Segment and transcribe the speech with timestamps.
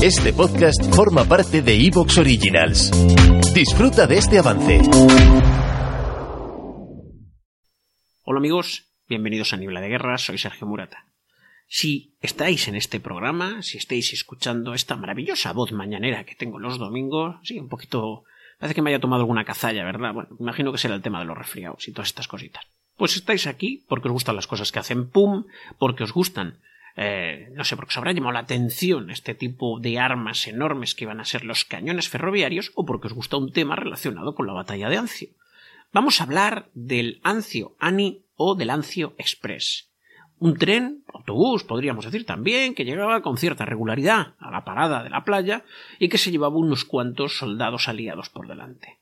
[0.00, 2.92] Este podcast forma parte de Evox Originals.
[3.52, 4.80] Disfruta de este avance.
[8.22, 11.04] Hola amigos, bienvenidos a Niebla de Guerra, soy Sergio Murata.
[11.66, 16.78] Si estáis en este programa, si estáis escuchando esta maravillosa voz mañanera que tengo los
[16.78, 18.22] domingos, sí, un poquito...
[18.60, 20.14] Parece que me haya tomado alguna cazalla, ¿verdad?
[20.14, 22.64] Bueno, imagino que será el tema de los resfriados y todas estas cositas.
[22.96, 25.46] Pues estáis aquí porque os gustan las cosas que hacen PUM,
[25.76, 26.60] porque os gustan
[26.96, 31.04] eh, no sé, porque os habrá llamado la atención este tipo de armas enormes que
[31.04, 34.52] iban a ser los cañones ferroviarios o porque os gusta un tema relacionado con la
[34.52, 35.28] batalla de Anzio.
[35.92, 39.88] Vamos a hablar del Anzio Ani o del Anzio Express.
[40.40, 45.10] Un tren, autobús, podríamos decir también, que llegaba con cierta regularidad a la parada de
[45.10, 45.64] la playa
[45.98, 48.98] y que se llevaba unos cuantos soldados aliados por delante.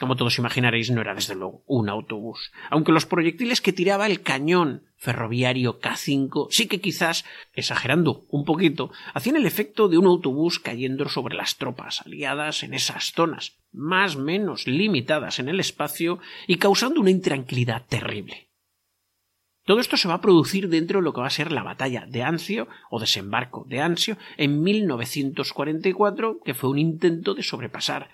[0.00, 4.22] Como todos imaginaréis, no era desde luego un autobús, aunque los proyectiles que tiraba el
[4.22, 10.58] cañón ferroviario K5 sí que quizás, exagerando un poquito, hacían el efecto de un autobús
[10.58, 16.56] cayendo sobre las tropas aliadas en esas zonas, más menos limitadas en el espacio y
[16.56, 18.48] causando una intranquilidad terrible.
[19.66, 22.06] Todo esto se va a producir dentro de lo que va a ser la batalla
[22.06, 28.08] de Anzio o desembarco de Anzio en 1944, que fue un intento de sobrepasar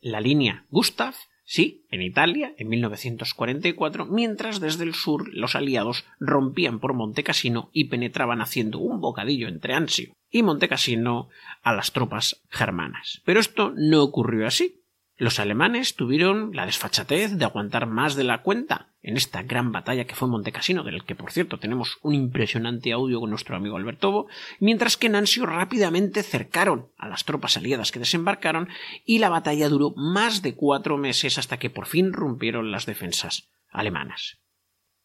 [0.00, 1.14] la línea Gustav,
[1.46, 7.84] sí, en Italia, en 1944, mientras desde el sur los aliados rompían por Montecassino y
[7.84, 11.30] penetraban haciendo un bocadillo entre Anzio y Montecassino
[11.62, 13.22] a las tropas germanas.
[13.24, 14.82] Pero esto no ocurrió así.
[15.18, 20.06] Los alemanes tuvieron la desfachatez de aguantar más de la cuenta en esta gran batalla
[20.06, 24.26] que fue Montecassino, del que por cierto tenemos un impresionante audio con nuestro amigo Albertovo,
[24.60, 28.68] mientras que en Anzio rápidamente cercaron a las tropas aliadas que desembarcaron
[29.06, 33.48] y la batalla duró más de cuatro meses hasta que por fin rompieron las defensas
[33.70, 34.38] alemanas.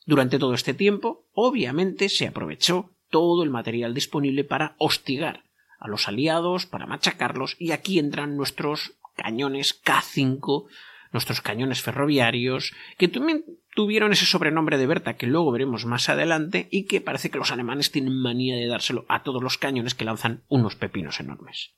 [0.06, 5.44] Durante todo este tiempo, obviamente se aprovechó todo el material disponible para hostigar
[5.80, 10.67] a los aliados, para machacarlos, y aquí entran nuestros cañones K5,
[11.12, 13.44] nuestros cañones ferroviarios, que también
[13.76, 17.52] tuvieron ese sobrenombre de Berta que luego veremos más adelante y que parece que los
[17.52, 21.73] alemanes tienen manía de dárselo a todos los cañones que lanzan unos pepinos enormes.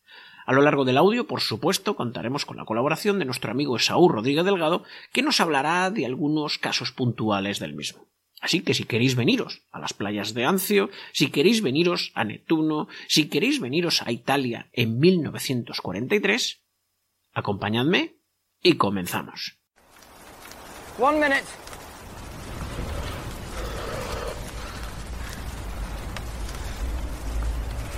[0.46, 4.10] A lo largo del audio, por supuesto, contaremos con la colaboración de nuestro amigo Esaú
[4.10, 4.84] Rodríguez Delgado,
[5.14, 8.08] que nos hablará de algunos casos puntuales del mismo.
[8.42, 12.90] Así que si queréis veniros a las playas de Ancio, si queréis veniros a Neptuno,
[13.08, 16.62] si queréis veniros a Italia en 1943,
[17.34, 18.16] Acompañadme
[18.62, 19.60] y comenzamos.
[21.00, 21.44] One minute.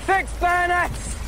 [0.05, 1.24] Fix bayonets!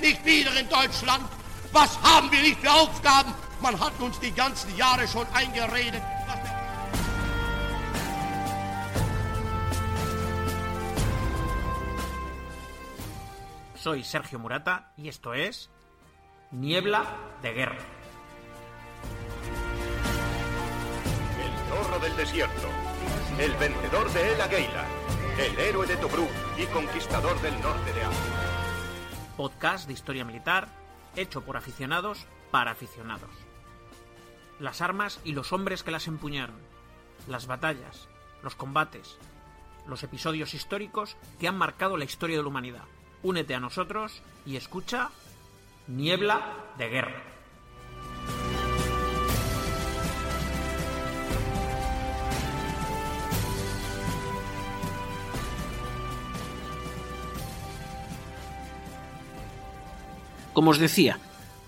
[0.00, 1.24] Nicht wieder in Deutschland?
[1.72, 3.32] Was haben wir nicht für Aufgaben?
[3.60, 6.02] Man hat uns die ganzen Jahre schon eingeredet.
[13.74, 15.70] Soy Sergio Murata y esto es
[16.50, 17.04] Niebla
[17.42, 17.78] de Guerra.
[21.44, 22.68] El zorro del desierto,
[23.38, 24.84] el vencedor de El Agueila,
[25.38, 28.55] el héroe de Tobruk y conquistador del norte de África
[29.36, 30.68] podcast de historia militar
[31.14, 33.30] hecho por aficionados para aficionados.
[34.58, 36.56] Las armas y los hombres que las empuñaron,
[37.28, 38.08] las batallas,
[38.42, 39.18] los combates,
[39.86, 42.84] los episodios históricos que han marcado la historia de la humanidad.
[43.22, 45.10] Únete a nosotros y escucha
[45.86, 46.40] Niebla
[46.78, 47.35] de Guerra.
[60.56, 61.20] Como os decía,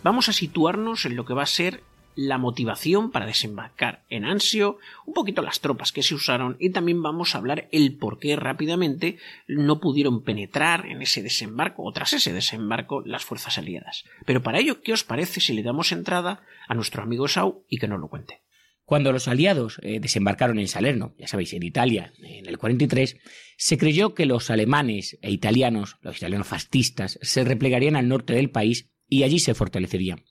[0.03, 1.83] vamos a situarnos en lo que va a ser
[2.15, 7.03] la motivación para desembarcar en Ansio, un poquito las tropas que se usaron y también
[7.03, 12.15] vamos a hablar el por qué rápidamente no pudieron penetrar en ese desembarco o tras
[12.15, 14.07] ese desembarco las fuerzas aliadas.
[14.25, 17.77] Pero para ello, ¿qué os parece si le damos entrada a nuestro amigo Sau y
[17.77, 18.41] que nos lo cuente?
[18.89, 23.19] Cuando los aliados eh, desembarcaron en Salerno, ya sabéis, en Italia, en el 43,
[23.59, 28.49] se creyó que los alemanes e italianos, los italianos fascistas, se replegarían al norte del
[28.49, 30.25] país y allí se fortalecerían.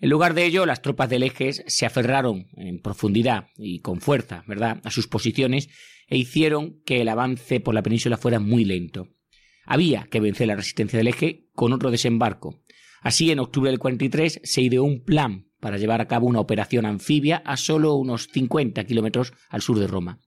[0.00, 4.42] En lugar de ello, las tropas del eje se aferraron en profundidad y con fuerza,
[4.48, 5.68] ¿verdad?, a sus posiciones
[6.08, 9.10] e hicieron que el avance por la península fuera muy lento.
[9.64, 12.64] Había que vencer la resistencia del eje con otro desembarco.
[13.00, 16.86] Así, en octubre del 43 se ideó un plan para llevar a cabo una operación
[16.86, 20.20] anfibia a solo unos 50 kilómetros al sur de Roma.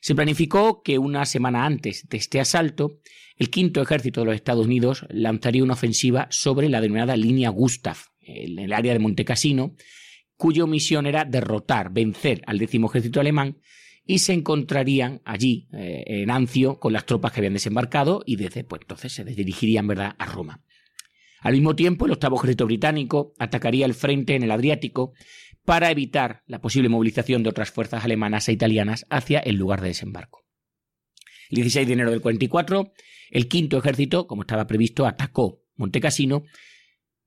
[0.00, 2.98] Se planificó que una semana antes de este asalto,
[3.36, 7.98] el quinto ejército de los Estados Unidos lanzaría una ofensiva sobre la denominada línea Gustav,
[8.22, 9.74] en el área de Montecassino,
[10.38, 13.58] cuya misión era derrotar, vencer al décimo ejército alemán
[14.06, 18.64] y se encontrarían allí eh, en Ancio con las tropas que habían desembarcado y desde
[18.64, 20.14] pues entonces se dirigirían ¿verdad?
[20.16, 20.62] a Roma.
[21.42, 25.12] Al mismo tiempo, el octavo ejército británico atacaría el frente en el Adriático
[25.64, 29.88] para evitar la posible movilización de otras fuerzas alemanas e italianas hacia el lugar de
[29.88, 30.44] desembarco.
[31.50, 32.92] El 16 de enero del 44,
[33.30, 36.44] el quinto ejército, como estaba previsto, atacó Montecassino,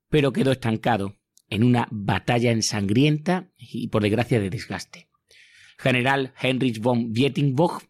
[0.09, 1.17] pero quedó estancado
[1.49, 5.09] en una batalla ensangrienta y por desgracia de desgaste.
[5.77, 7.83] General Heinrich von Wietingbock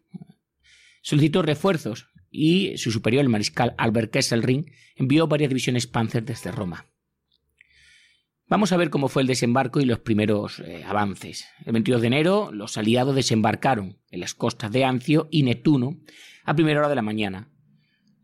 [1.02, 6.86] solicitó refuerzos y su superior, el mariscal Albert Kesselring, envió varias divisiones Panzer desde Roma.
[8.46, 11.46] Vamos a ver cómo fue el desembarco y los primeros eh, avances.
[11.64, 15.98] El 22 de enero, los aliados desembarcaron en las costas de Ancio y Netuno
[16.44, 17.48] a primera hora de la mañana.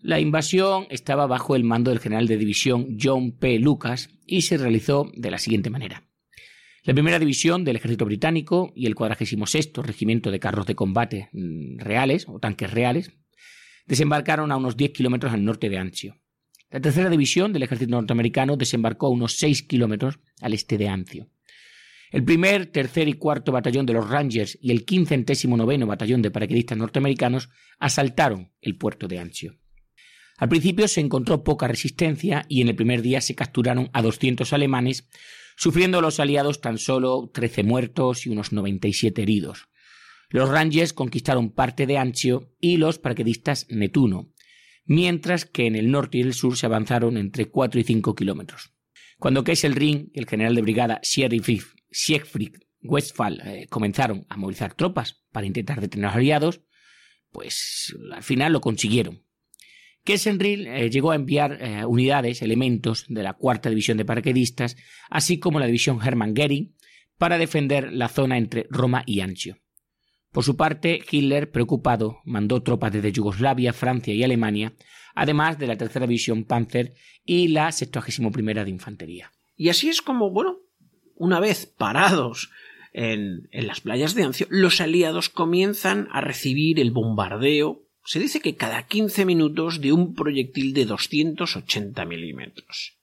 [0.01, 3.59] La invasión estaba bajo el mando del general de división John P.
[3.59, 6.05] Lucas y se realizó de la siguiente manera.
[6.85, 11.79] La primera división del ejército británico y el 46 regimiento de carros de combate mm,
[11.79, 13.13] reales o tanques reales
[13.87, 16.19] desembarcaron a unos 10 kilómetros al norte de Anzio.
[16.71, 21.29] La tercera división del ejército norteamericano desembarcó a unos 6 kilómetros al este de Anzio.
[22.11, 26.31] El primer, tercer y cuarto batallón de los Rangers y el quincenésimo noveno batallón de
[26.31, 27.49] paraquedistas norteamericanos
[27.79, 29.57] asaltaron el puerto de Anzio.
[30.37, 34.53] Al principio se encontró poca resistencia y en el primer día se capturaron a 200
[34.53, 35.09] alemanes,
[35.57, 39.69] sufriendo los aliados tan solo 13 muertos y unos 97 heridos.
[40.33, 44.33] Los Rangers conquistaron parte de Anzio y los paraquedistas Netuno,
[44.87, 48.73] mientras que en el norte y el sur se avanzaron entre 4 y 5 kilómetros.
[49.19, 55.47] Cuando Kesselring y el general de brigada Siegfried Westphal eh, comenzaron a movilizar tropas para
[55.47, 56.63] intentar detener a los aliados,
[57.31, 59.23] pues al final lo consiguieron.
[60.03, 64.79] Kesselring eh, llegó a enviar eh, unidades, elementos de la cuarta división de paraquedistas,
[65.11, 66.75] así como la división Hermann Goering,
[67.19, 69.62] para defender la zona entre Roma y Anzio.
[70.33, 74.73] Por su parte, Hitler, preocupado, mandó tropas desde Yugoslavia, Francia y Alemania,
[75.15, 76.95] además de la tercera división Panzer
[77.25, 79.31] y la 61 de Infantería.
[79.57, 80.57] Y así es como, bueno,
[81.17, 82.51] una vez parados
[82.95, 87.83] en, en, las playas de Ancio, los aliados comienzan a recibir el bombardeo.
[88.05, 92.99] Se dice que cada 15 minutos de un proyectil de 280 milímetros.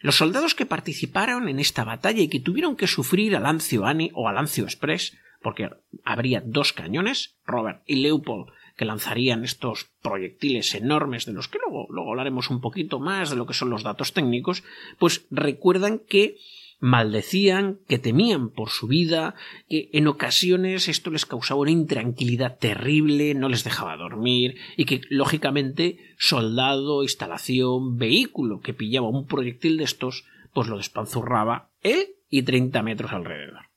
[0.00, 4.10] Los soldados que participaron en esta batalla y que tuvieron que sufrir al Anzio Ani
[4.14, 5.70] o al Anzio Express porque
[6.04, 11.86] habría dos cañones, Robert y Leopold, que lanzarían estos proyectiles enormes de los que luego,
[11.90, 14.64] luego hablaremos un poquito más de lo que son los datos técnicos,
[14.98, 16.36] pues recuerdan que
[16.80, 19.34] maldecían, que temían por su vida,
[19.68, 25.02] que en ocasiones esto les causaba una intranquilidad terrible, no les dejaba dormir, y que
[25.10, 32.42] lógicamente soldado, instalación, vehículo que pillaba un proyectil de estos, pues lo despanzurraba él y
[32.42, 33.69] 30 metros alrededor.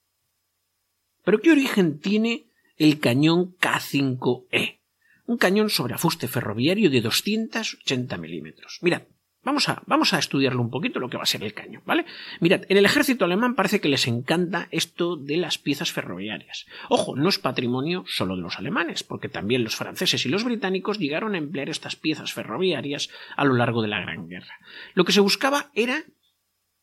[1.23, 2.47] Pero ¿qué origen tiene
[2.77, 4.79] el cañón K5E?
[5.25, 8.79] Un cañón sobre afuste ferroviario de 280 milímetros.
[8.81, 9.03] Mirad,
[9.43, 12.05] Vamos a, vamos a estudiarlo un poquito lo que va a ser el cañón, ¿vale?
[12.39, 16.65] Mirad, en el ejército alemán parece que les encanta esto de las piezas ferroviarias.
[16.87, 20.97] Ojo, no es patrimonio solo de los alemanes, porque también los franceses y los británicos
[20.97, 24.59] llegaron a emplear estas piezas ferroviarias a lo largo de la Gran Guerra.
[24.93, 26.05] Lo que se buscaba era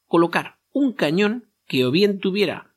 [0.04, 2.69] colocar un cañón que o bien tuviera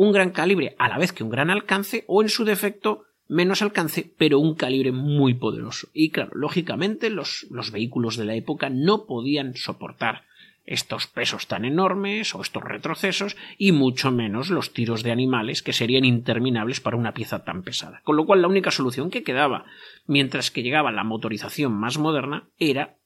[0.00, 3.60] un gran calibre a la vez que un gran alcance o en su defecto menos
[3.60, 5.88] alcance pero un calibre muy poderoso.
[5.92, 10.22] Y claro, lógicamente los, los vehículos de la época no podían soportar
[10.64, 15.74] estos pesos tan enormes o estos retrocesos y mucho menos los tiros de animales que
[15.74, 18.00] serían interminables para una pieza tan pesada.
[18.02, 19.66] Con lo cual la única solución que quedaba
[20.06, 22.96] mientras que llegaba la motorización más moderna era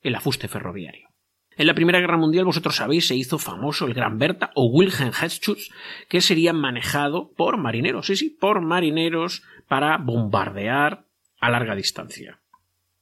[0.00, 1.08] el afuste ferroviario.
[1.58, 5.12] En la Primera Guerra Mundial, vosotros sabéis, se hizo famoso el Gran Bertha o Wilhelm
[5.20, 5.70] Hetzschutz,
[6.08, 11.04] que sería manejado por marineros, sí, sí, por marineros para bombardear
[11.40, 12.40] a larga distancia.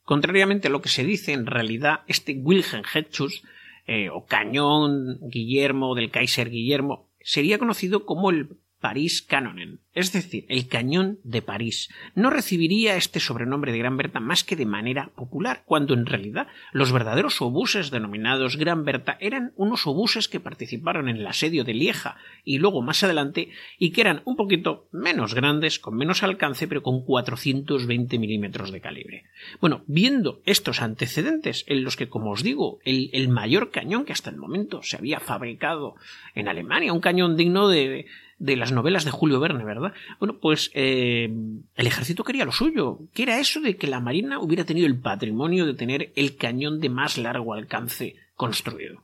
[0.04, 3.42] Contrariamente a lo que se dice, en realidad, este Wilhelm Hetzschutz,
[3.87, 8.49] eh, o cañón Guillermo del Kaiser Guillermo, sería conocido como el
[8.85, 11.88] París Canonen, es decir, el cañón de París.
[12.14, 16.49] No recibiría este sobrenombre de Gran Berta más que de manera popular, cuando en realidad
[16.71, 21.73] los verdaderos obuses denominados Gran Berta eran unos obuses que participaron en el asedio de
[21.73, 23.49] Lieja y luego más adelante
[23.79, 28.83] y que eran un poquito menos grandes, con menos alcance, pero con 420 milímetros de
[28.83, 29.25] calibre.
[29.62, 34.12] Bueno, viendo estos antecedentes en los que, como os digo, el, el mayor cañón que
[34.12, 35.95] hasta el momento se había fabricado
[36.35, 38.05] en Alemania, un cañón digno de
[38.45, 39.95] de las novelas de Julio Verne, ¿verdad?
[40.19, 41.31] Bueno, pues eh,
[41.77, 45.01] el ejército quería lo suyo, que era eso de que la Marina hubiera tenido el
[45.01, 49.03] patrimonio de tener el cañón de más largo alcance construido.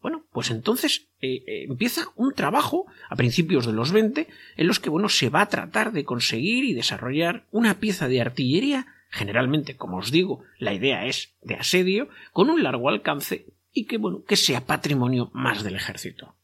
[0.00, 4.80] Bueno, pues entonces eh, eh, empieza un trabajo a principios de los 20 en los
[4.80, 9.76] que bueno, se va a tratar de conseguir y desarrollar una pieza de artillería, generalmente,
[9.76, 14.24] como os digo, la idea es de asedio, con un largo alcance y que bueno,
[14.24, 16.34] que sea patrimonio más del ejército.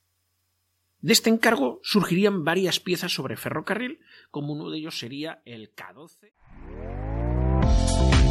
[1.01, 4.01] De este encargo surgirían varias piezas sobre ferrocarril,
[4.31, 6.33] como uno de ellos sería el K12.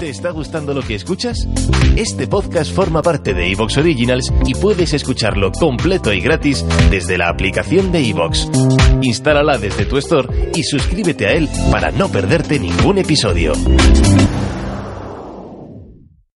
[0.01, 1.47] ¿Te está gustando lo que escuchas?
[1.95, 7.29] Este podcast forma parte de Evox Originals y puedes escucharlo completo y gratis desde la
[7.29, 8.50] aplicación de Evox.
[9.01, 13.53] Instálala desde tu store y suscríbete a él para no perderte ningún episodio.